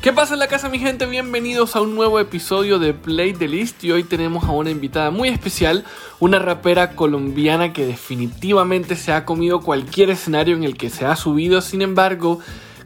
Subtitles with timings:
[0.00, 1.06] ¿Qué pasa en la casa mi gente?
[1.06, 5.10] Bienvenidos a un nuevo episodio de Play the List y hoy tenemos a una invitada
[5.10, 5.84] muy especial,
[6.20, 11.16] una rapera colombiana que definitivamente se ha comido cualquier escenario en el que se ha
[11.16, 12.38] subido, sin embargo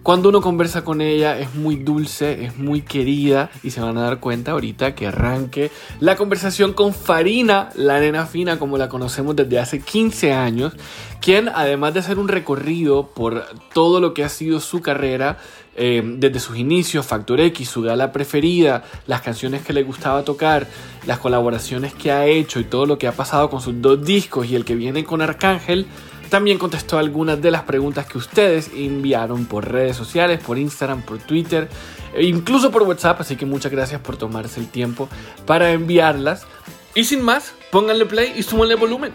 [0.02, 4.02] cuando uno conversa con ella es muy dulce, es muy querida y se van a
[4.02, 5.70] dar cuenta ahorita que arranque
[6.00, 10.72] la conversación con Farina, la nena fina como la conocemos desde hace 15 años,
[11.20, 15.38] quien además de hacer un recorrido por todo lo que ha sido su carrera,
[15.74, 20.66] eh, desde sus inicios, Factor X, su gala preferida, las canciones que le gustaba tocar,
[21.06, 24.46] las colaboraciones que ha hecho y todo lo que ha pasado con sus dos discos
[24.48, 25.86] y el que viene con Arcángel,
[26.32, 31.18] también contestó algunas de las preguntas que ustedes enviaron por redes sociales, por Instagram, por
[31.18, 31.68] Twitter,
[32.14, 35.10] e incluso por WhatsApp, así que muchas gracias por tomarse el tiempo
[35.44, 36.46] para enviarlas.
[36.94, 39.12] Y sin más, pónganle play y súmanle volumen.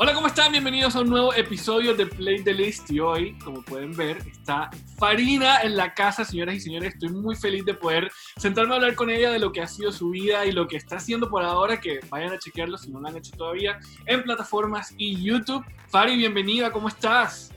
[0.00, 0.52] Hola, ¿cómo están?
[0.52, 4.70] Bienvenidos a un nuevo episodio de Play the List y hoy, como pueden ver, está
[4.96, 6.94] Farina en la casa, señoras y señores.
[6.94, 9.90] Estoy muy feliz de poder sentarme a hablar con ella de lo que ha sido
[9.90, 13.00] su vida y lo que está haciendo por ahora, que vayan a chequearlo si no
[13.00, 15.64] lo han hecho todavía en plataformas y YouTube.
[15.88, 17.50] Fari, bienvenida, ¿cómo estás?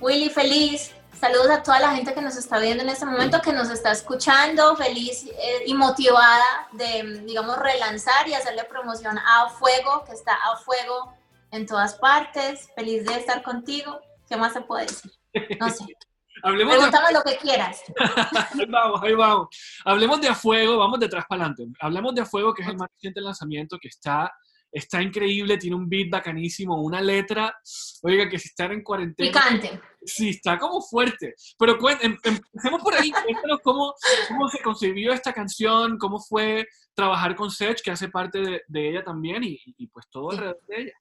[0.00, 0.92] Willy, feliz.
[1.20, 3.92] Saludos a toda la gente que nos está viendo en este momento, que nos está
[3.92, 10.34] escuchando, feliz eh, y motivada de, digamos, relanzar y hacerle promoción a Fuego, que está
[10.34, 11.17] a Fuego
[11.50, 14.00] en todas partes, feliz de estar contigo.
[14.28, 15.12] ¿Qué más se puede decir?
[15.58, 15.84] No sé.
[16.42, 17.82] Hablemos Pregúntame lo que quieras.
[18.54, 19.48] ahí vamos, ahí vamos.
[19.84, 21.66] Hablemos de A Fuego, vamos de atrás para adelante.
[21.80, 24.30] Hablemos de A Fuego, que es el más reciente lanzamiento, que está,
[24.70, 27.52] está increíble, tiene un beat bacanísimo, una letra,
[28.02, 29.30] oiga, que si están en cuarentena...
[29.32, 29.80] Picante.
[30.04, 31.34] Sí, está como fuerte.
[31.58, 33.94] Pero em, empecemos por ahí, cuéntanos cómo,
[34.28, 39.02] cómo se concibió esta canción, cómo fue trabajar con Sech, que hace parte de, ella
[39.02, 40.94] también, y, y pues todo alrededor de ella.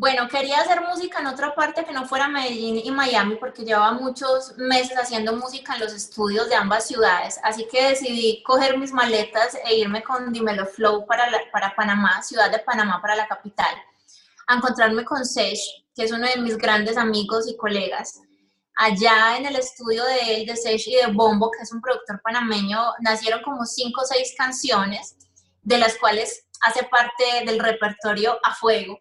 [0.00, 3.90] Bueno, quería hacer música en otra parte que no fuera Medellín y Miami porque llevaba
[3.90, 8.92] muchos meses haciendo música en los estudios de ambas ciudades, así que decidí coger mis
[8.92, 13.74] maletas e irme con Dimelo Flow para, para Panamá, ciudad de Panamá para la capital,
[14.46, 18.20] a encontrarme con Sesh, que es uno de mis grandes amigos y colegas.
[18.76, 22.22] Allá en el estudio de él, de Sesh y de Bombo, que es un productor
[22.22, 25.16] panameño, nacieron como cinco o seis canciones,
[25.62, 29.00] de las cuales hace parte del repertorio A Fuego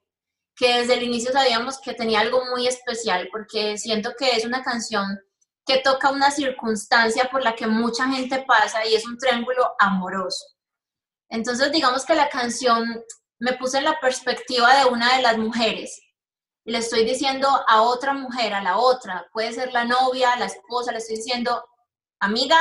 [0.57, 4.63] que desde el inicio sabíamos que tenía algo muy especial, porque siento que es una
[4.63, 5.19] canción
[5.65, 10.45] que toca una circunstancia por la que mucha gente pasa y es un triángulo amoroso.
[11.29, 13.03] Entonces, digamos que la canción
[13.39, 16.01] me puse en la perspectiva de una de las mujeres
[16.67, 20.91] le estoy diciendo a otra mujer, a la otra, puede ser la novia, la esposa,
[20.91, 21.63] le estoy diciendo,
[22.19, 22.57] amiga,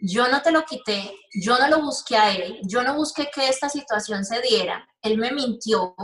[0.00, 3.48] yo no te lo quité, yo no lo busqué a él, yo no busqué que
[3.48, 5.96] esta situación se diera, él me mintió,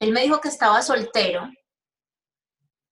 [0.00, 1.48] él me dijo que estaba soltero.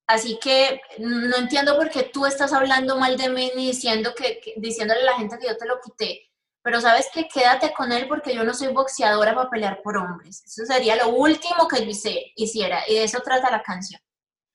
[0.06, 4.40] Así que no entiendo por qué tú estás hablando mal de mí ni diciendo que,
[4.56, 6.30] diciéndole a la gente que yo te lo quité.
[6.62, 10.42] Pero sabes que quédate con él porque yo no soy boxeadora para pelear por hombres.
[10.46, 12.82] Eso sería lo último que yo hiciera.
[12.88, 14.00] Y de eso trata la canción.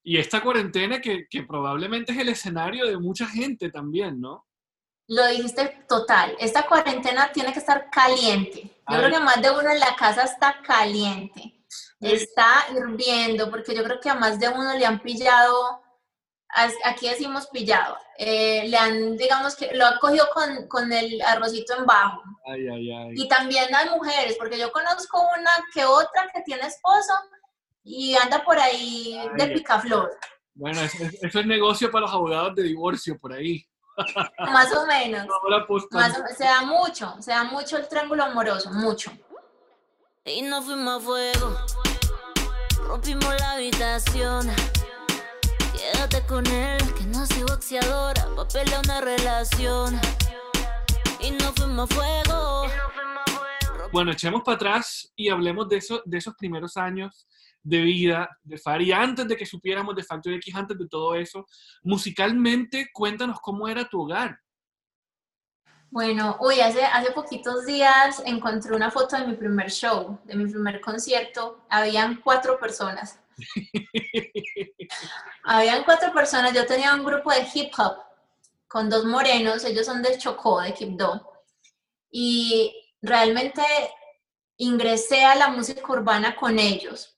[0.04, 4.48] Y esta cuarentena que, probablemente es el escenario de mucha gente también, ¿no?
[5.08, 6.36] Lo dijiste total.
[6.40, 8.82] Esta cuarentena tiene que estar caliente.
[8.88, 11.59] Yo creo que más de uno en la casa está caliente.
[12.00, 15.82] Está hirviendo, porque yo creo que a más de uno le han pillado,
[16.86, 21.78] aquí decimos pillado, eh, le han, digamos que lo ha cogido con, con el arrocito
[21.78, 22.24] en bajo.
[22.46, 23.14] Ay, ay, ay.
[23.16, 27.14] Y también hay mujeres, porque yo conozco una que otra que tiene esposo
[27.84, 30.18] y anda por ahí de picaflor.
[30.54, 33.66] Bueno, eso, es negocio para los abogados de divorcio por ahí.
[34.40, 35.26] Más o menos.
[35.92, 39.12] Más se da mucho, se da mucho el triángulo amoroso, mucho.
[40.30, 41.58] Y no fuimos a fuego.
[42.88, 44.48] Rompimos la habitación.
[45.76, 48.28] Quédate con él, que no soy boxeadora.
[48.36, 50.00] Papel a una relación.
[51.20, 52.66] Y no fuimos a fuego.
[53.92, 57.28] Bueno, echemos para atrás y hablemos de, eso, de esos primeros años
[57.64, 61.48] de vida de Fari, antes de que supiéramos de Factor X, antes de todo eso.
[61.82, 64.38] Musicalmente, cuéntanos cómo era tu hogar.
[65.92, 70.46] Bueno, uy, hace, hace poquitos días encontré una foto de mi primer show, de mi
[70.46, 71.66] primer concierto.
[71.68, 73.20] Habían cuatro personas.
[75.44, 76.54] Habían cuatro personas.
[76.54, 77.98] Yo tenía un grupo de hip hop
[78.68, 79.66] con dos morenos.
[79.66, 81.34] Ellos son del Chocó, de Quibdó.
[82.12, 82.72] Y
[83.02, 83.64] realmente
[84.58, 87.18] ingresé a la música urbana con ellos.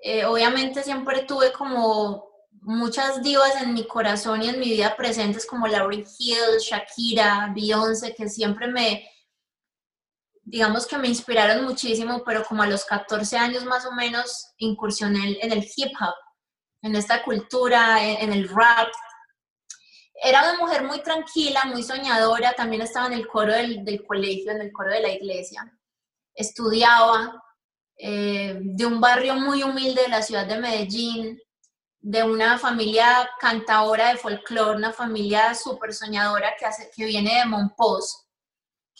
[0.00, 2.29] Eh, obviamente siempre tuve como
[2.62, 8.14] muchas divas en mi corazón y en mi vida presentes como Lauryn Hill, Shakira, Beyoncé,
[8.14, 9.08] que siempre me,
[10.42, 15.38] digamos que me inspiraron muchísimo, pero como a los 14 años más o menos incursioné
[15.40, 16.14] en el hip hop,
[16.82, 18.88] en esta cultura, en, el rap.
[20.22, 24.60] Era una mujer muy tranquila, muy soñadora, también estaba en el coro del, colegio, en
[24.62, 25.70] el coro de la iglesia.
[26.34, 27.42] Estudiaba
[27.96, 31.38] eh, de un barrio muy humilde de la ciudad de Medellín,
[32.00, 37.44] de una familia cantadora de folclore, una familia súper soñadora que, hace, que viene de
[37.44, 38.26] Monpós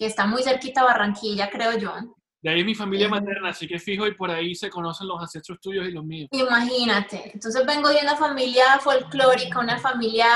[0.00, 1.92] que está muy cerquita a Barranquilla, creo yo.
[2.40, 5.20] De ahí mi familia eh, materna, así que fijo y por ahí se conocen los
[5.20, 6.30] ancestros tuyos y los míos.
[6.32, 10.26] Imagínate, entonces vengo de una familia folclórica, una familia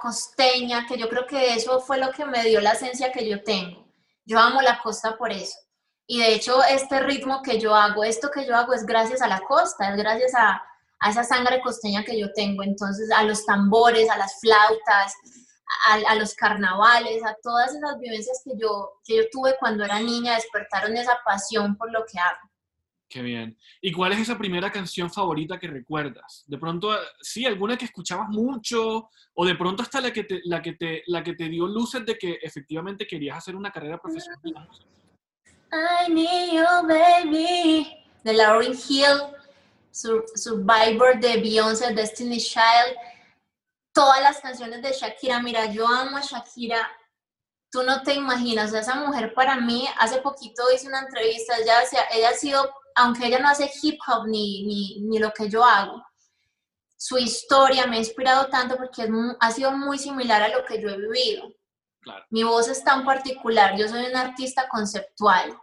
[0.00, 3.42] costeña, que yo creo que eso fue lo que me dio la esencia que yo
[3.42, 3.86] tengo.
[4.24, 5.58] Yo amo la costa por eso.
[6.06, 9.28] Y de hecho, este ritmo que yo hago, esto que yo hago es gracias a
[9.28, 10.62] la costa, es gracias a,
[11.04, 12.62] a esa sangre costeña que yo tengo.
[12.62, 15.14] Entonces, a los tambores, a las flautas,
[16.08, 20.36] a, los carnavales, a todas esas vivencias que yo, que yo tuve cuando era niña,
[20.36, 22.50] despertaron esa pasión por lo que hago.
[23.06, 23.58] Qué bien.
[23.82, 26.42] ¿Y cuál es esa primera canción favorita que recuerdas?
[26.46, 30.62] De pronto, sí, alguna que escuchabas mucho, o de pronto hasta la que te, la
[30.62, 34.68] que te, la que te dio luces de que efectivamente querías hacer una carrera profesional.
[35.70, 39.34] I need you, baby, de Lauryn Hill,
[39.94, 42.96] Survivor de Beyoncé, Destiny Child
[43.94, 45.40] todas las canciones de Shakira.
[45.40, 46.86] Mira, yo amo a Shakira.
[47.70, 51.74] Tú no te imaginas, esa mujer para mí, hace poquito hice una entrevista, ella,
[52.12, 55.64] ella ha sido, aunque ella no hace hip hop ni, ni, ni lo que yo
[55.64, 56.04] hago,
[56.96, 59.08] su historia me ha inspirado tanto porque
[59.40, 61.52] ha sido muy similar a lo que yo he vivido.
[62.30, 65.58] Mi voz es tan particular, yo soy una artista conceptual.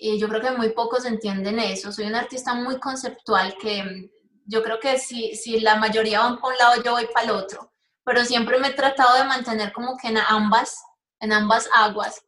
[0.00, 1.90] Y yo creo que muy pocos entienden eso.
[1.90, 4.10] Soy una artista muy conceptual que
[4.44, 7.30] yo creo que si, si la mayoría van para un lado, yo voy para el
[7.32, 7.72] otro.
[8.04, 10.80] Pero siempre me he tratado de mantener como que en ambas,
[11.18, 12.22] en ambas aguas.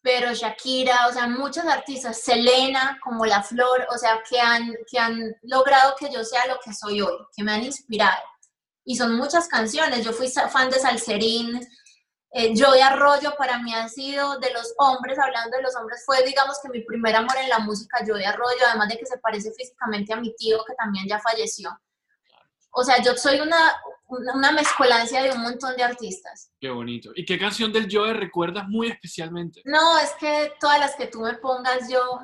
[0.00, 4.98] Pero Shakira, o sea, muchos artistas, Selena, como La Flor, o sea, que han, que
[4.98, 8.22] han logrado que yo sea lo que soy hoy, que me han inspirado.
[8.84, 10.04] Y son muchas canciones.
[10.04, 11.60] Yo fui fan de Salserín,
[12.34, 16.02] eh, yo de Arroyo para mí ha sido de los hombres, hablando de los hombres,
[16.06, 19.04] fue digamos que mi primer amor en la música, yo de Arroyo, además de que
[19.04, 21.78] se parece físicamente a mi tío que también ya falleció.
[22.70, 23.76] O sea, yo soy una,
[24.08, 26.50] una mezcolancia de un montón de artistas.
[26.58, 27.10] Qué bonito.
[27.14, 29.60] ¿Y qué canción del Joe recuerdas muy especialmente?
[29.66, 32.20] No, es que todas las que tú me pongas yo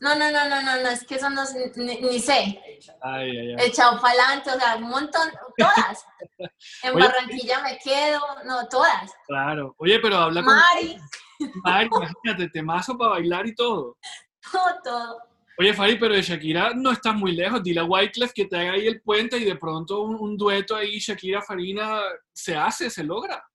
[0.00, 1.42] no, no, no, no, no, no, es que eso no,
[1.76, 2.60] ni, ni sé.
[3.02, 3.66] Ay, ay, ay.
[3.66, 6.06] Echado para adelante, o sea, un montón, todas.
[6.82, 9.12] En Barranquilla me quedo, no, todas.
[9.26, 9.74] Claro.
[9.78, 10.54] Oye, pero habla con...
[10.54, 10.98] Mari.
[11.64, 13.96] Mari, imagínate, temazo para bailar y todo.
[14.50, 15.30] Todo, todo.
[15.60, 17.62] Oye, Fari, pero de Shakira no estás muy lejos.
[17.62, 20.98] Dile a Wyclef que te haga ahí el puente y de pronto un, dueto ahí,
[20.98, 22.00] Shakira-Farina,
[22.32, 23.46] se hace, se logra.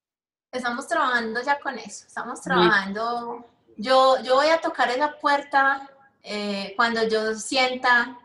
[0.51, 2.05] Estamos trabajando ya con eso.
[2.05, 3.43] Estamos trabajando.
[3.77, 5.89] Yo, yo voy a tocar esa puerta
[6.25, 8.17] eh, cuando yo sienta,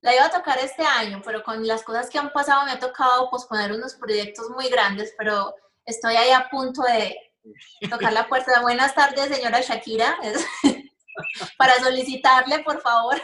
[0.00, 2.78] la iba a tocar este año, pero con las cosas que han pasado me ha
[2.78, 5.54] tocado posponer unos proyectos muy grandes, pero
[5.84, 7.16] estoy ahí a punto de
[7.90, 8.60] tocar la puerta.
[8.62, 10.16] Buenas tardes, señora Shakira.
[11.58, 13.20] Para solicitarle, por favor.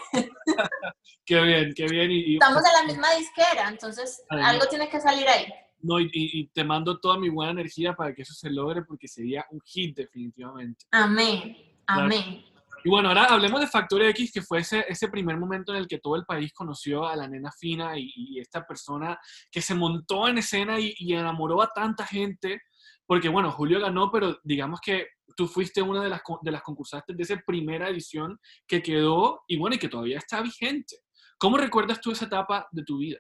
[1.25, 2.11] Qué bien, qué bien.
[2.35, 5.47] Estamos en la misma disquera, entonces algo tiene que salir ahí.
[5.81, 9.07] No, y, y, te mando toda mi buena energía para que eso se logre porque
[9.07, 10.85] sería un hit definitivamente.
[10.91, 12.45] Amén, amén.
[12.85, 15.89] Y bueno, ahora hablemos de Factor X, que fue ese, ese primer momento en el
[15.89, 19.19] que todo el país conoció a la nena fina y, esta persona
[19.51, 22.63] que se montó en escena y, enamoró a tanta gente,
[23.07, 27.17] porque bueno, Julio ganó, pero digamos que tú fuiste una de las, de las concursantes
[27.17, 30.97] de esa primera edición que quedó y bueno, y que todavía está vigente.
[31.37, 33.19] ¿Cómo recuerdas tú esa etapa de tu vida?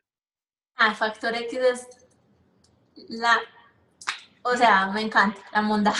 [0.76, 1.88] Ah, Factor X es
[3.08, 3.38] la...
[4.42, 5.92] O sea, me encanta, la monda.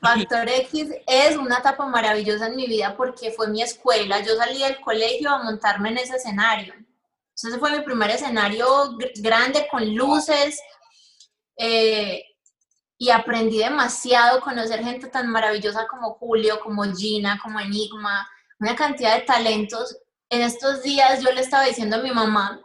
[0.00, 4.20] Factor X es una etapa maravillosa en mi vida porque fue mi escuela.
[4.20, 6.74] Yo salí del colegio a montarme en ese escenario.
[7.34, 10.60] Ese fue mi primer escenario grande con luces
[11.56, 12.22] eh,
[12.98, 18.28] y aprendí demasiado, conocer gente tan maravillosa como Julio, como Gina, como Enigma,
[18.60, 19.96] una cantidad de talentos.
[20.28, 22.60] En estos días yo le estaba diciendo a mi mamá,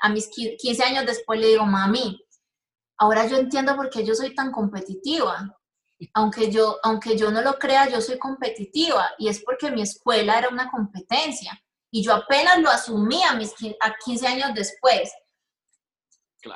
[0.00, 2.24] a mis 15 años después le digo, mami,
[3.02, 5.58] ahora yo entiendo por qué yo soy tan competitiva.
[6.14, 10.38] Aunque yo, aunque yo no lo crea, yo soy competitiva y es porque mi escuela
[10.38, 11.52] era una competencia
[11.92, 15.12] y yo apenas lo asumí a, mis, a 15 años después.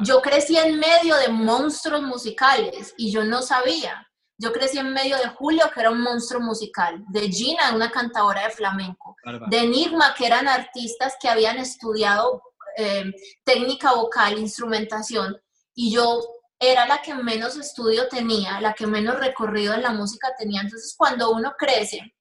[0.00, 4.08] Yo crecí en medio de monstruos musicales y yo no sabía.
[4.38, 8.42] Yo crecí en medio de Julio, que era un monstruo musical, de Gina, una cantadora
[8.44, 9.16] de flamenco,
[9.48, 12.42] de Enigma, que eran artistas que habían estudiado
[12.76, 13.12] eh,
[13.44, 15.40] técnica vocal, instrumentación,
[15.74, 20.34] y yo era la que menos estudio tenía, la que menos recorrido en la música
[20.38, 20.62] tenía.
[20.62, 22.14] Entonces, cuando uno crece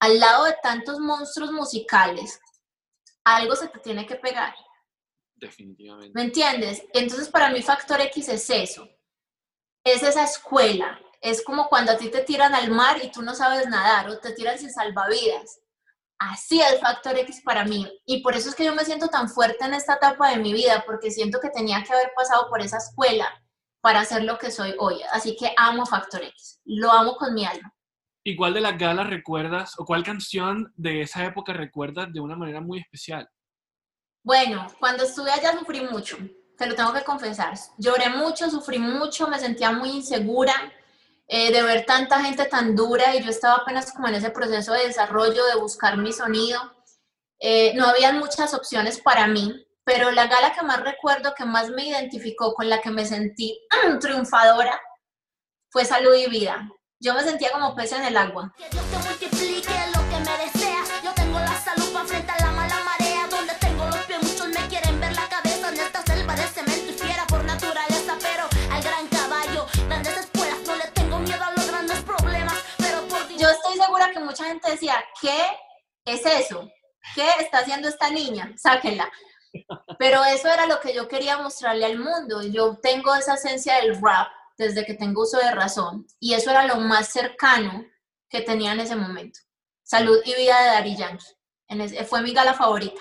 [0.00, 2.40] al lado de tantos monstruos musicales,
[3.24, 4.54] algo se te tiene que pegar.
[5.34, 6.12] Definitivamente.
[6.14, 6.82] ¿Me entiendes?
[6.92, 8.88] Entonces, para mí, Factor X es eso.
[9.84, 10.98] Es esa escuela.
[11.20, 14.18] Es como cuando a ti te tiran al mar y tú no sabes nadar o
[14.18, 15.60] te tiran sin salvavidas.
[16.20, 17.90] Así es Factor X para mí.
[18.04, 20.52] Y por eso es que yo me siento tan fuerte en esta etapa de mi
[20.52, 23.26] vida, porque siento que tenía que haber pasado por esa escuela
[23.80, 25.00] para ser lo que soy hoy.
[25.12, 26.60] Así que amo Factor X.
[26.66, 27.74] Lo amo con mi alma.
[28.22, 32.36] ¿Y cuál de las galas recuerdas o cuál canción de esa época recuerdas de una
[32.36, 33.26] manera muy especial?
[34.22, 36.18] Bueno, cuando estuve allá sufrí mucho,
[36.58, 37.54] te lo tengo que confesar.
[37.78, 40.52] Lloré mucho, sufrí mucho, me sentía muy insegura
[41.32, 44.72] eh, de ver tanta gente tan dura y yo estaba apenas como en ese proceso
[44.72, 46.60] de desarrollo, de buscar mi sonido.
[47.38, 51.70] Eh, no habían muchas opciones para mí, pero la gala que más recuerdo, que más
[51.70, 53.56] me identificó, con la que me sentí
[54.00, 54.80] triunfadora,
[55.70, 56.68] fue Salud y Vida.
[56.98, 58.52] Yo me sentía como pez en el agua.
[74.30, 75.38] Mucha gente decía, ¿qué
[76.04, 76.70] es eso?
[77.16, 78.52] ¿Qué está haciendo esta niña?
[78.56, 79.10] Sáquenla.
[79.98, 82.42] Pero eso era lo que yo quería mostrarle al mundo.
[82.42, 86.06] Yo tengo esa esencia del rap desde que tengo uso de razón.
[86.20, 87.84] Y eso era lo más cercano
[88.28, 89.40] que tenía en ese momento.
[89.82, 91.26] Salud y vida de Dari Yankee.
[91.66, 93.00] En ese, fue mi gala favorita.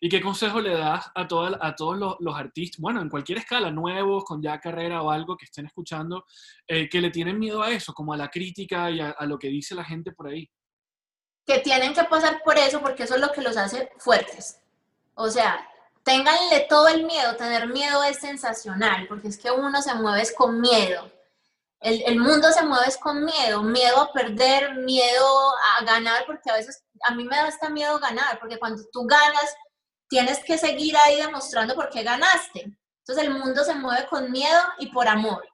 [0.00, 3.38] ¿Y qué consejo le das a, toda, a todos los, los, artistas, bueno, en cualquier
[3.38, 6.24] escala, nuevos, con ya carrera o algo que estén escuchando,
[6.66, 9.38] eh, que le tienen miedo a eso, como a la crítica y a, a, lo
[9.38, 10.48] que dice la gente por ahí?
[11.44, 14.60] Que tienen que pasar por eso porque eso es lo que los hace fuertes.
[15.14, 15.66] O sea,
[16.04, 20.60] ténganle todo el miedo, tener miedo es sensacional, porque es que uno se mueve con
[20.60, 21.10] miedo.
[21.80, 26.54] El, el, mundo se mueve con miedo, miedo a perder, miedo a ganar, porque a
[26.54, 29.54] veces a mí me da hasta miedo ganar, porque cuando tú ganas,
[30.08, 32.72] tienes que seguir ahí demostrando por qué ganaste.
[33.08, 35.46] Entonces el mundo se mueve con miedo y por amor.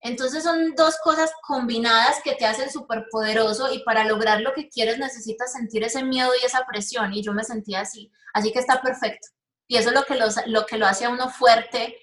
[0.00, 4.68] Entonces son dos cosas combinadas que te hacen súper poderoso y para lograr lo que
[4.68, 8.12] quieres necesitas sentir ese miedo y esa presión y yo me sentía así.
[8.32, 9.28] Así que está perfecto.
[9.66, 11.98] Y eso es lo que, los, lo, que lo hace a uno fuerte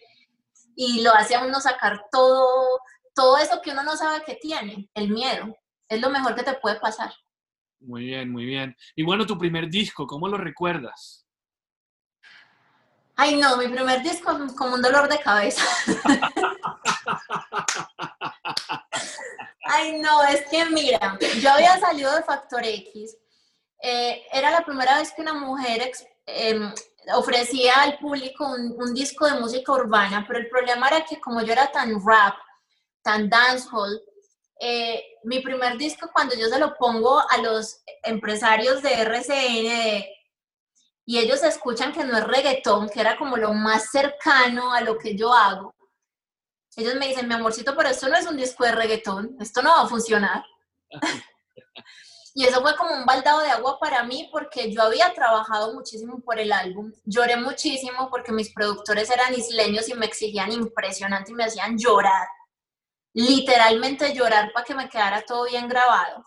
[0.75, 2.79] y lo hace a uno sacar todo,
[3.13, 5.55] todo eso que uno no sabe que tiene, el miedo.
[5.87, 7.13] Es lo mejor que te puede pasar.
[7.79, 8.75] Muy bien, muy bien.
[8.95, 11.24] Y bueno, tu primer disco, ¿cómo lo recuerdas?
[13.17, 15.63] Ay, no, mi primer disco como un dolor de cabeza.
[19.67, 23.17] Ay, no, es que mira, yo había salido de Factor X.
[23.81, 25.91] Eh, era la primera vez que una mujer
[26.25, 26.59] eh,
[27.13, 31.41] ofrecía al público un, un, disco de música urbana, pero el problema era que como
[31.41, 32.35] yo era tan rap,
[33.01, 34.01] tan dancehall,
[34.59, 40.05] eh, mi primer disco cuando yo se lo pongo a los empresarios de RCN
[41.05, 44.97] y ellos escuchan que no es reggaetón, que era como lo más cercano a lo
[44.97, 45.75] que yo hago,
[46.77, 49.69] ellos me dicen, mi amorcito, pero esto no es un disco de reggaetón, esto no
[49.69, 50.43] va a funcionar.
[52.37, 56.19] Y eso fue como un baldado de agua para mí porque yo había trabajado muchísimo
[56.19, 56.91] por el álbum.
[57.05, 62.27] Lloré muchísimo porque mis productores eran isleños y me exigían impresionante y me hacían llorar.
[63.13, 66.25] Literalmente llorar para que me quedara todo bien grabado.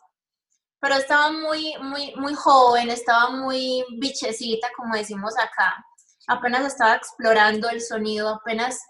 [0.81, 5.85] Pero estaba muy, muy, muy joven, estaba muy bichecita, como decimos acá.
[6.29, 8.81] Apenas estaba explorando el sonido, apenas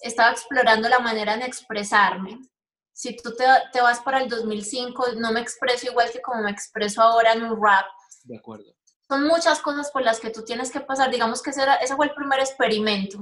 [0.00, 2.38] estaba explorando la manera de expresarme
[2.94, 6.50] si tú te, te, vas para el 2005, no me expreso igual que como me
[6.50, 7.86] expreso ahora en un rap.
[8.22, 8.72] De acuerdo.
[9.08, 11.10] Son muchas cosas por las que tú tienes que pasar.
[11.10, 13.18] Digamos que ese, era, ese fue el primer experimento.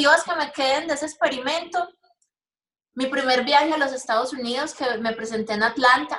[0.00, 1.88] Positivas que me queden de ese experimento
[2.94, 6.18] mi primer viaje a los Estados Unidos, que me presenté en Atlanta,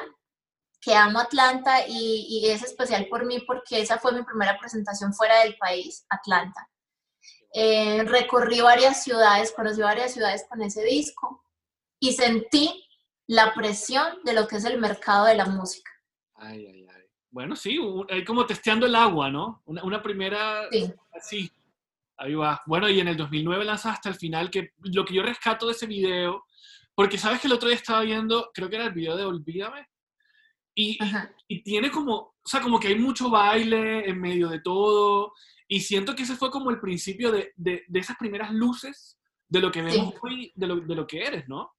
[0.80, 5.14] que amo Atlanta y, y, es especial por mí porque esa fue mi primera presentación
[5.14, 6.68] fuera del país, Atlanta.
[7.54, 11.44] Eh, recorrí varias ciudades, conocí varias ciudades con ese disco
[12.00, 12.88] y sentí
[13.28, 15.92] la presión de lo que es el mercado de la música.
[16.36, 17.04] Ay, ay, ay.
[17.30, 17.78] Bueno, sí,
[18.10, 19.62] hay como testeando el agua, ¿no?
[19.66, 20.68] Una, una primera...
[20.72, 20.92] Sí.
[21.14, 21.52] Así.
[22.22, 22.62] Ahí va.
[22.66, 25.74] Bueno, y en el 2009 lanzas hasta el final, que lo que yo rescato de
[25.74, 26.44] ese video
[26.96, 29.88] porque sabes que el otro día estaba viendo, creo que era el video de Olvídame,
[30.74, 30.98] y,
[31.48, 35.34] y, tiene como, o sea, como que hay mucho baile en medio de todo,
[35.68, 39.18] y siento que ese fue como el principio de, de, de esas primeras luces
[39.50, 41.74] de lo que vemos hoy, de lo, de lo que eres, ¿no?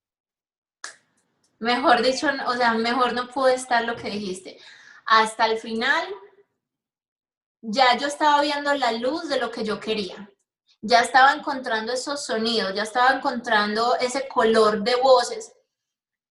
[1.58, 4.58] Mejor dicho, o sea, mejor no pudo estar lo que dijiste.
[5.06, 6.04] Hasta el final,
[7.60, 10.28] ya yo estaba viendo la luz de lo que yo quería.
[10.84, 15.52] Ya estaba encontrando esos sonidos, ya estaba encontrando ese color de voces,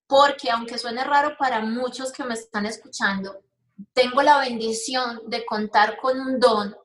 [0.06, 3.42] porque aunque suene raro para muchos que me están escuchando,
[3.94, 6.76] tengo la bendición de contar con un don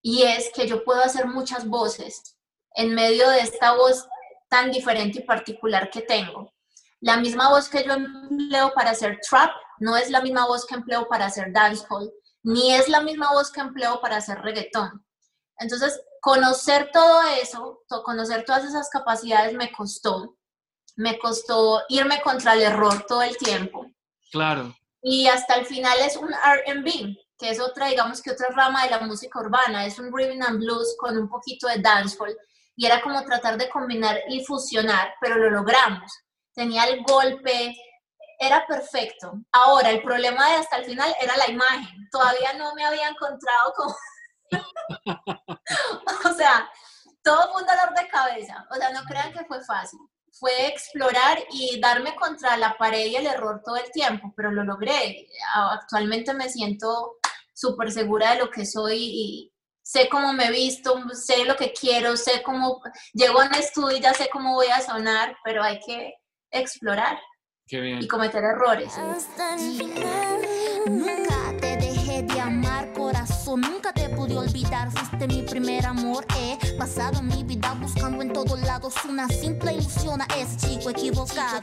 [0.00, 2.36] y es que yo puedo hacer muchas voces
[2.74, 4.06] en medio de esta voz
[4.48, 6.52] tan diferente y particular que tengo.
[7.00, 10.74] La misma voz que yo empleo para hacer trap no es la misma voz que
[10.74, 15.03] empleo para hacer dancehall, ni es la misma voz que empleo para hacer reggaetón.
[15.58, 20.36] Entonces, conocer todo eso, conocer todas esas capacidades me costó.
[20.96, 23.86] Me costó irme contra el error todo el tiempo.
[24.30, 24.74] Claro.
[25.02, 28.90] Y hasta el final es un RB, que es otra, digamos que otra rama de
[28.90, 32.36] la música urbana, es un rhythm and blues con un poquito de dancehall.
[32.76, 36.10] Y era como tratar de combinar y fusionar, pero lo logramos.
[36.54, 37.76] Tenía el golpe,
[38.38, 39.34] era perfecto.
[39.52, 42.08] Ahora, el problema de hasta el final era la imagen.
[42.10, 43.94] Todavía no me había encontrado con...
[46.24, 46.68] o sea,
[47.22, 48.66] todo fue un dolor de cabeza.
[48.70, 49.98] O sea, no crean que fue fácil.
[50.32, 54.64] Fue explorar y darme contra la pared y el error todo el tiempo, pero lo
[54.64, 55.28] logré.
[55.54, 57.18] Actualmente me siento
[57.54, 61.72] súper segura de lo que soy y sé cómo me he visto, sé lo que
[61.72, 62.82] quiero, sé cómo
[63.12, 66.14] llego a un estudio y ya sé cómo voy a sonar, pero hay que
[66.50, 67.18] explorar
[67.66, 68.92] y cometer errores.
[70.86, 73.60] Nunca te dejé de amar, corazón.
[73.60, 74.03] Nunca te
[74.84, 74.90] olvidar.
[74.90, 76.24] Fuiste mi primer amor.
[76.36, 81.60] He pasado mi vida buscando en todos lados una simple ilusión a ese chico equivocado.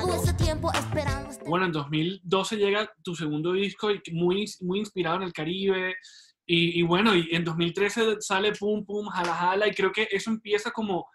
[0.00, 1.30] Todo ese tiempo esperando.
[1.30, 5.96] Este bueno, en 2012 llega tu segundo disco, muy, muy inspirado en el Caribe.
[6.44, 10.28] Y, y, bueno, y en 2013 sale Pum Pum, Jala Jala, y creo que eso
[10.30, 11.08] empieza como,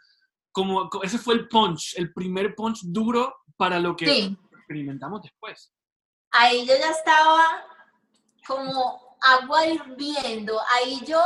[0.51, 5.73] como, ese fue el punch, el primer punch duro para lo que experimentamos después.
[6.31, 7.43] Ahí yo ya estaba
[8.47, 11.21] como agua hirviendo, ahí yo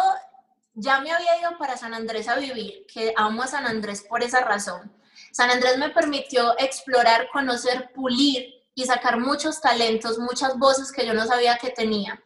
[0.73, 4.23] ya me había ido para San Andrés a vivir, que amo a San Andrés por
[4.23, 4.91] esa razón.
[5.31, 11.13] San Andrés me permitió explorar, conocer, pulir y sacar muchos talentos, muchas voces que yo
[11.13, 12.23] no sabía que tenía.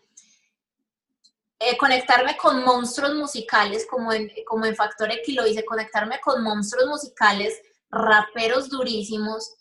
[1.59, 6.43] Eh, conectarme con monstruos musicales, como en, como en Factor X lo hice, conectarme con
[6.43, 9.55] monstruos musicales, raperos durísimos,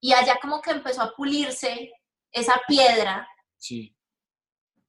[0.00, 1.92] y allá como que empezó a pulirse
[2.30, 3.28] esa piedra.
[3.56, 3.96] Sí.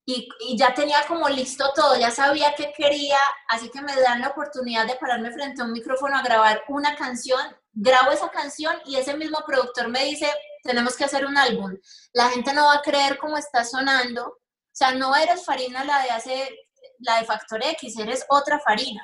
[0.05, 4.21] Y, y, ya tenía como listo todo, ya sabía qué quería, así que me dan
[4.21, 7.39] la oportunidad de pararme frente a un micrófono a grabar una canción,
[7.71, 10.27] grabo esa canción y ese mismo productor me dice,
[10.63, 11.77] tenemos que hacer un álbum.
[12.13, 14.27] La gente no va a creer cómo está sonando.
[14.27, 16.49] O sea, no eres Farina la de hace,
[16.99, 19.03] la de Factor X, eres otra Farina.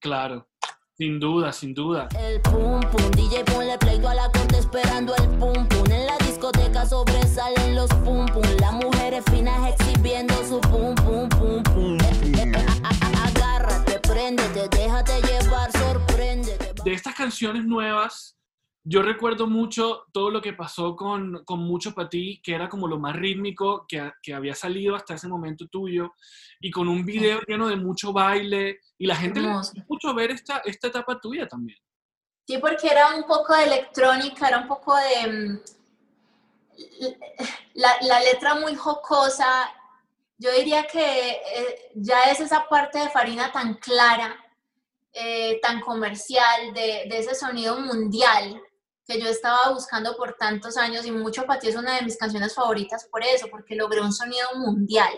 [0.00, 0.48] Claro.
[0.94, 2.08] Sin duda, sin duda.
[2.18, 5.90] El pum pum, DJ ponle play a la corte esperando el pum pum.
[5.92, 8.47] En la discoteca sobresalen los pum pum.
[17.18, 18.38] Canciones nuevas,
[18.84, 22.88] yo recuerdo mucho todo lo que pasó con, con Mucho para ti, que era como
[22.88, 26.14] lo más rítmico que, que, había salido hasta ese momento tuyo,
[26.60, 30.30] y con un video lleno de mucho baile, y la gente le gustó mucho ver
[30.30, 31.78] esta, esta etapa tuya también.
[32.46, 35.32] Sí, porque era un poco de electrónica, era un poco de...
[35.32, 35.60] Mm,
[37.74, 39.68] la, la letra muy jocosa,
[40.38, 44.36] yo diría que eh, ya es esa parte de Farina tan clara,
[45.12, 48.60] eh, tan comercial, de, de ese sonido mundial,
[49.08, 52.18] que yo estaba buscando por tantos años y mucho para ti es una de mis
[52.18, 55.10] canciones favoritas por eso, porque logré un sonido mundial.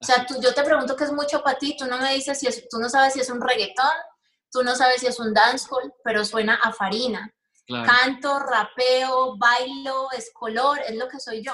[0.00, 2.38] O sea, tú, yo te pregunto qué es mucho para ti, tú no me dices
[2.38, 3.94] si es, tú no sabes si es un reggaetón,
[4.50, 7.32] tú no sabes si es un dancehall, pero suena a farina.
[7.68, 11.52] Canto, rapeo, bailo, es color, es lo que soy yo.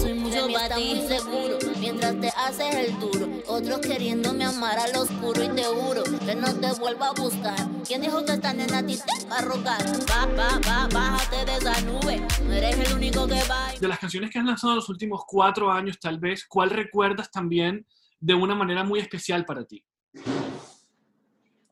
[0.00, 3.35] Soy mucho para ti, seguro, mientras te haces el duro.
[3.56, 7.56] Otros queriéndome amar al oscuro y te juro que no te vuelva a buscar.
[7.86, 9.80] ¿Quién dijo que esta nena ti te va a rogar?
[10.10, 12.20] Va, va, va, bájate de esa nube.
[12.44, 13.72] No eres el único que va.
[13.80, 17.30] De las canciones que has lanzado en los últimos cuatro años, tal vez, ¿cuál recuerdas
[17.30, 17.86] también
[18.20, 19.82] de una manera muy especial para ti?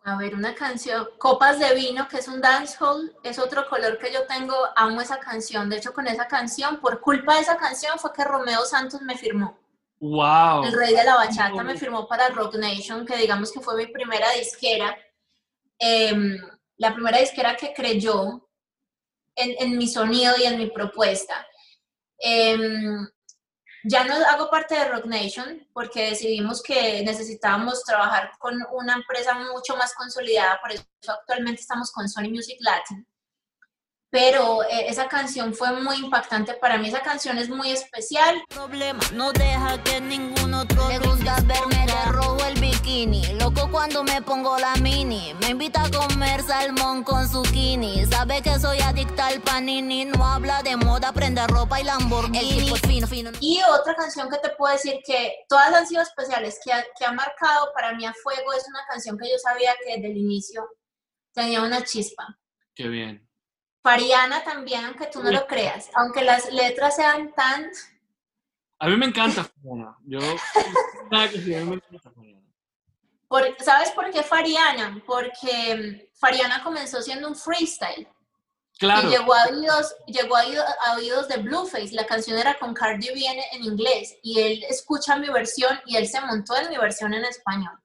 [0.05, 4.11] A ver, una canción, Copas de Vino, que es un dancehall, es otro color que
[4.11, 5.69] yo tengo, amo esa canción.
[5.69, 9.19] De hecho, con esa canción, por culpa de esa canción, fue que Romeo Santos me
[9.19, 9.64] firmó.
[10.05, 10.65] ¡Wow!
[10.65, 13.87] El rey de la bachata me firmó para Rock Nation, que digamos que fue mi
[13.87, 14.95] primera disquera.
[15.79, 16.37] Em,
[16.77, 18.47] la primera disquera que creyó
[19.35, 21.47] en, en, mi sonido y en mi propuesta.
[22.19, 22.59] Eh,
[23.85, 29.35] Ya no hago parte de Rock Nation porque decidimos que necesitábamos trabajar con una empresa
[29.35, 33.07] mucho más consolidada, por eso actualmente estamos con Sony Music Latin
[34.15, 36.87] pero eh, esa canción fue muy impactante para mí.
[36.87, 38.45] Esa canción es muy especial.
[38.49, 43.25] Problema, no deja que ningún otro le gusta verme de rojo el bikini.
[43.41, 45.35] Loco cuando me pongo la mini.
[45.41, 48.07] Me invita a comer salmón con zucchini.
[48.07, 50.05] Sabe que soy adicta al panini.
[50.05, 52.71] No habla de moda, prende ropa y Lamborghini.
[52.71, 53.31] El fino, fino.
[53.41, 57.05] Y otra canción que te puedo decir que todas han sido especiales, que ha, que
[57.05, 60.19] ha marcado para mí a fuego, es una canción que yo sabía que desde el
[60.19, 60.69] inicio
[61.33, 62.39] tenía una chispa.
[62.77, 63.25] Qué bien.
[63.85, 67.71] Fariana también, aunque tú no lo creas, aunque las letras sean tan...
[68.79, 69.95] A mí me encanta Fariana.
[70.07, 70.21] Yo.
[73.63, 75.03] ¿Sabes por qué Fariana?
[75.07, 78.09] Porque mm, Fariana comenzó siendo un freestyle.
[78.79, 79.07] Claro.
[79.07, 81.93] Y llegó a oídos, llegó a oídos, de Blueface.
[81.93, 84.17] La canción era con Cardi B en, en inglés.
[84.23, 87.79] Y él escucha mi versión y él se montó en mi versión en español.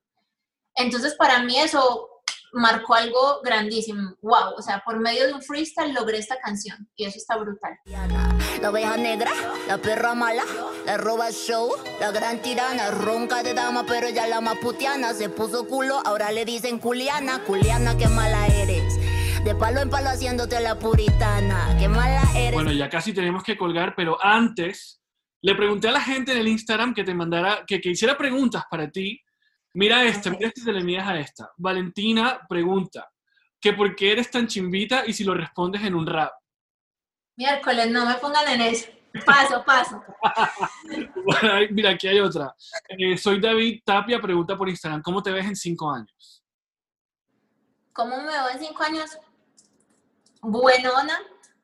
[0.76, 2.19] Entonces, para mí eso
[2.54, 4.16] marcó algo grandísimo.
[4.22, 7.78] Wow, o sea, por medio de un freestyle logré esta canción y eso está brutal.
[8.62, 9.32] La oveja negra,
[9.68, 10.44] la perra mala,
[10.86, 15.68] la roba show, la gran tirana, ronca de dama, pero ya la maputiana se puso
[15.68, 19.00] culo, ahora le dicen culiana, culiana, qué mala eres.
[19.44, 22.54] De palo en palo haciéndote la puritana, qué mala eres.
[22.54, 25.02] Bueno, ya casi tenemos que colgar, pero antes
[25.42, 28.64] le pregunté a la gente en el Instagram que te mandara, que, que hiciera preguntas
[28.70, 29.22] para ti
[29.74, 31.52] Mira esta, mira si se le miras a esta.
[31.58, 33.10] Valentina pregunta
[33.60, 36.34] que por qué eres tan chimbita y si lo respondes en un rap.
[37.36, 38.90] Miércoles, no me pongan en eso.
[39.26, 40.04] Paso, paso.
[41.72, 42.56] mira, aquí hay otra.
[42.90, 46.44] Eh, soy David Tapia, pregunta por Instagram, ¿cómo te ves en cinco años?
[47.94, 49.18] ¿Cómo me veo en cinco años?
[50.42, 51.20] Buenona,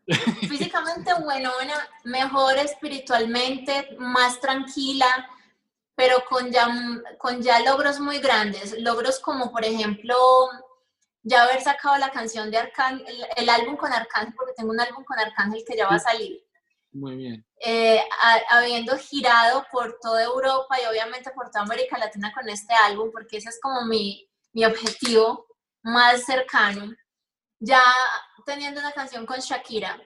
[0.42, 5.30] físicamente buenona, mejor espiritualmente, más tranquila,
[5.96, 6.68] pero con ya,
[7.18, 10.16] con ya logros muy grandes, logros como por ejemplo
[11.24, 15.04] ya haber sacado la canción de Arcángel, el, álbum con Arcángel, porque tengo un álbum
[15.04, 16.40] con Arcángel que ya va a salir.
[16.92, 17.46] Muy bien.
[17.60, 18.02] Eh,
[18.52, 23.38] habiendo girado por toda Europa y obviamente por toda América Latina con este álbum, porque
[23.38, 25.48] ese es como mi, mi objetivo
[25.82, 26.94] más cercano.
[27.60, 27.82] Ya
[28.46, 30.00] teniendo una canción con Shakira,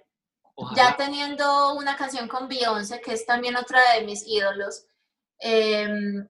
[0.75, 4.85] ya teniendo una canción con Beyoncé, que es también otra de mis ídolos,
[5.39, 6.27] Em,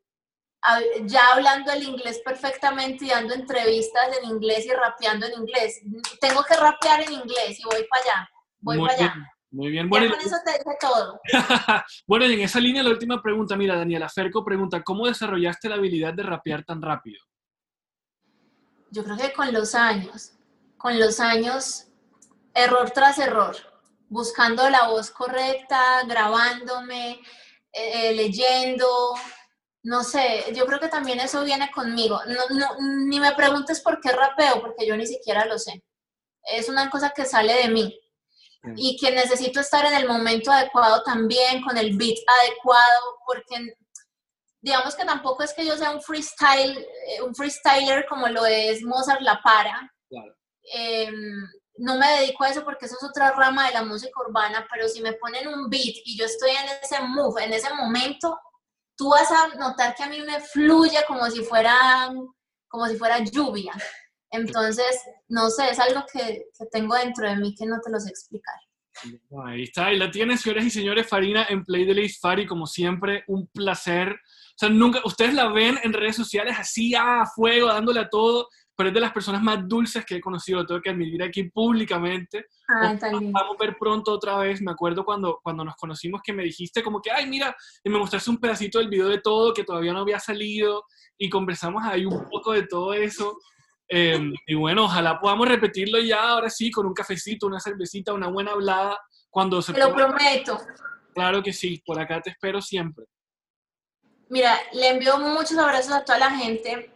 [1.06, 5.82] ya hablando el inglés perfectamente y dando entrevistas en inglés y rapeando en inglés.
[6.20, 8.30] Tengo que rapear en inglés y voy para allá.
[8.60, 9.16] Voy para allá.
[9.52, 10.12] Muy bien, bueno.
[10.12, 11.20] con eso te dije todo.
[12.08, 15.76] bueno, y en esa línea la última pregunta, mira, Daniela Ferco pregunta, ¿cómo desarrollaste la
[15.76, 17.20] habilidad de rapear tan rápido?
[18.92, 20.34] Yo creo que con los años,
[20.78, 21.88] con los años,
[22.54, 23.56] error tras error,
[24.08, 27.20] buscando la voz correcta, grabándome,
[27.72, 28.88] eh, leyendo,
[29.84, 32.20] no sé, yo creo que también eso viene conmigo.
[32.28, 32.76] No,
[33.08, 35.84] ni me preguntes por qué rapeo, porque yo ni siquiera lo sé.
[36.44, 38.00] Es una cosa que sale de mí
[38.76, 43.74] y que necesito estar en el momento adecuado también, con el beat adecuado, porque
[44.62, 46.78] digamos que tampoco es que yo sea un freestyle,
[47.08, 49.92] eh, un freestyler como lo es Mozart La Para.
[50.72, 51.48] Em,
[51.80, 54.88] no me dedico a eso porque eso es otra rama de la música urbana, pero
[54.88, 58.38] si me ponen un beat y yo estoy en ese move, en ese momento,
[58.98, 62.12] tú vas a notar que a mí me fluye como si fuera,
[62.68, 63.74] como si fuera lluvia.
[64.32, 68.10] Entonces, no sé, es algo que, tengo dentro de mí que no te lo sé
[68.10, 68.56] explicar.
[69.46, 73.24] Ahí está, ahí la tienes, señores y señores, Farina en Play de Fari, como siempre,
[73.28, 74.12] un placer.
[74.12, 78.50] O sea, nunca, ustedes la ven en redes sociales así a fuego, dándole a todo,
[78.80, 82.46] pero es de las personas más dulces que he conocido, tengo que admitir aquí públicamente.
[83.12, 86.82] vamos a ver pronto otra vez, me acuerdo cuando, cuando nos conocimos que me dijiste
[86.82, 89.92] como que, ay, mira, y me mostraste un pedacito del video de todo que todavía
[89.92, 90.86] no había salido
[91.18, 93.38] y conversamos ahí un poco de todo eso.
[93.86, 98.30] Em, y bueno, ojalá podamos repetirlo ya ahora sí, con un cafecito, una cervecita, una
[98.30, 98.98] buena hablada,
[99.30, 99.74] cuando se...
[99.74, 100.58] Te lo prometo.
[101.14, 103.04] Claro que sí, por acá te espero siempre.
[104.30, 106.94] Mira, le envío muchos abrazos a toda la gente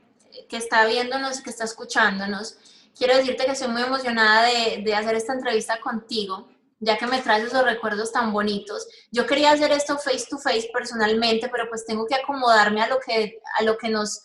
[0.50, 2.58] que está viéndonos, que está escuchándonos,
[2.98, 6.48] quiero decirte que estoy muy emocionada de, de, hacer esta entrevista contigo,
[6.80, 8.88] ya que me traes esos recuerdos tan bonitos.
[9.12, 13.00] Yo quería hacer esto face to face personalmente, pero pues tengo que acomodarme a lo
[13.00, 14.22] que, a lo que nos,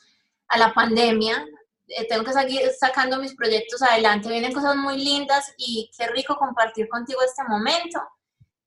[0.49, 1.47] a la pandemia.
[1.88, 4.29] Eh, tengo que seguir sacando mis proyectos adelante.
[4.29, 8.01] Vienen cosas muy lindas y qué rico compartir contigo este momento.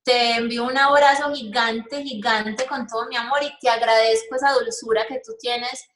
[0.02, 5.06] Te envío un abrazo gigante, gigante con todo mi amor y te agradezco esa dulzura
[5.06, 5.86] que tú tienes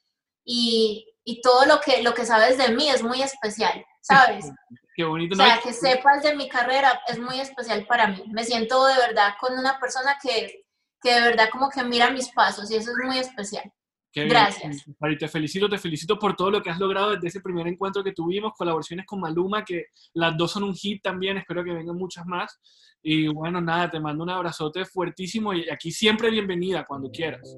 [0.45, 4.49] y, y todo lo que, lo que sabes de mí es muy especial, ¿sabes?
[4.97, 5.35] Qué bonito.
[5.35, 8.23] O sea, que sepas de mi carrera es muy especial para mí.
[8.29, 10.65] Me siento de verdad con una persona que,
[11.03, 13.71] que de verdad como que mira mis pasos y eso es muy especial.
[14.15, 14.85] Gracias.
[14.99, 18.03] Mari, te felicito, te felicito por todo lo que has logrado desde ese primer encuentro
[18.03, 21.97] que tuvimos, colaboraciones con Maluma, que las dos son un hit también, espero que vengan
[21.97, 22.59] muchas más.
[23.03, 27.55] Y bueno, nada, te mando un abrazote fuertísimo y aquí siempre bienvenida cuando quieras.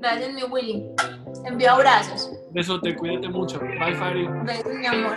[0.00, 0.86] Gracias, mi Willy.
[1.44, 2.30] Envío abrazos.
[2.52, 3.60] Besote, cuídate mucho.
[3.60, 4.26] Bye, Fari.
[4.44, 5.16] Besos, mi amor.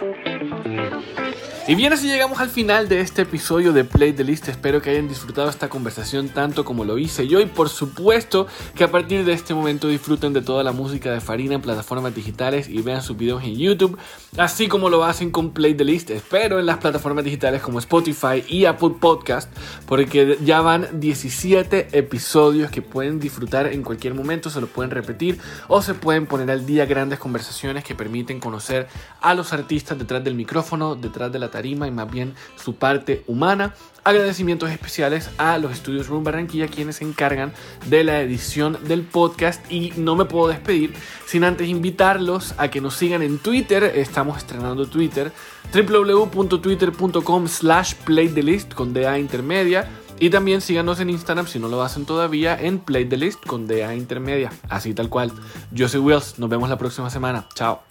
[1.65, 4.49] Y bien, así llegamos al final de este episodio de Play the List.
[4.49, 7.39] Espero que hayan disfrutado esta conversación tanto como lo hice yo.
[7.39, 11.21] Y por supuesto que a partir de este momento disfruten de toda la música de
[11.21, 13.97] Farina en plataformas digitales y vean sus videos en YouTube,
[14.37, 16.09] así como lo hacen con Play the List.
[16.09, 19.49] Espero en las plataformas digitales como Spotify y Apple Podcast,
[19.85, 24.49] porque ya van 17 episodios que pueden disfrutar en cualquier momento.
[24.49, 28.89] Se lo pueden repetir o se pueden poner al día grandes conversaciones que permiten conocer
[29.21, 33.23] a los artistas detrás del micrófono, detrás de la tarima y más bien su parte
[33.25, 33.73] humana.
[34.03, 37.53] Agradecimientos especiales a los estudios Room Barranquilla quienes se encargan
[37.85, 39.63] de la edición del podcast.
[39.71, 40.93] Y no me puedo despedir
[41.25, 45.31] sin antes invitarlos a que nos sigan en Twitter, estamos estrenando Twitter,
[45.73, 49.87] www.twitter.com slash playthelist con DA intermedia
[50.19, 53.67] y también síganos en Instagram si no lo hacen todavía en Play the List con
[53.67, 55.31] DA intermedia, así tal cual.
[55.71, 57.81] Yo soy Wills, nos vemos la próxima semana, chao.